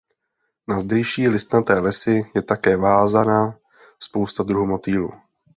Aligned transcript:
Na 0.67 0.79
zdejší 0.79 1.27
listnaté 1.27 1.79
lesy 1.79 2.25
je 2.35 2.41
také 2.41 2.77
vázána 2.77 3.55
spousta 3.99 4.43
druhů 4.43 4.65
motýlů. 4.65 5.13